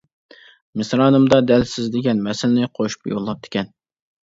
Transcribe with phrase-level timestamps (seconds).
[0.81, 3.73] مىسرانىمدا دەل سىز دېگەن مەسىلىنى قوشۇپ يوللاپتىكەن.